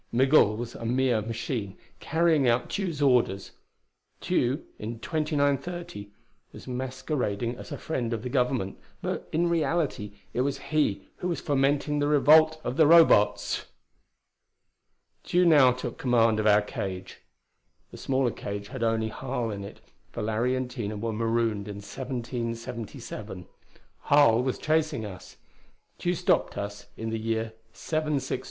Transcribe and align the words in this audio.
Migul 0.11 0.57
was 0.57 0.73
a 0.73 0.83
mere 0.83 1.21
machine 1.21 1.77
carrying 1.99 2.47
out 2.49 2.71
Tugh's 2.71 3.03
orders. 3.03 3.51
Tugh, 4.19 4.61
in 4.79 4.97
2930, 4.99 6.09
was 6.51 6.65
masquerading 6.67 7.55
as 7.57 7.71
a 7.71 7.77
friend 7.77 8.11
of 8.11 8.23
the 8.23 8.29
Government; 8.29 8.79
but 9.03 9.29
in 9.31 9.47
reality 9.47 10.13
it 10.33 10.41
was 10.41 10.57
he 10.57 11.07
who 11.17 11.27
was 11.27 11.39
fomenting 11.39 11.99
the 11.99 12.07
revolt 12.07 12.59
of 12.63 12.77
the 12.77 12.87
Robots. 12.87 13.65
Tugh 15.23 15.45
now 15.45 15.71
took 15.71 15.99
command 15.99 16.39
of 16.39 16.47
our 16.47 16.63
cage. 16.63 17.19
The 17.91 17.97
smaller 17.97 18.31
cage 18.31 18.69
had 18.69 18.81
only 18.81 19.09
Harl 19.09 19.51
in 19.51 19.63
it 19.63 19.81
now, 19.85 19.91
for 20.13 20.23
Larry 20.23 20.55
and 20.55 20.67
Tina 20.67 20.97
were 20.97 21.13
marooned 21.13 21.67
in 21.67 21.75
1777. 21.75 23.45
Harl 24.05 24.41
was 24.41 24.57
chasing 24.57 25.05
us. 25.05 25.37
Tugh 25.99 26.15
stopped 26.15 26.57
us 26.57 26.87
in 26.97 27.11
the 27.11 27.19
year 27.19 27.53
762 27.73 28.33
A.D. 28.33 28.39